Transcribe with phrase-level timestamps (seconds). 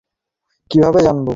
[0.01, 1.29] আমি কীভাবে জানবো!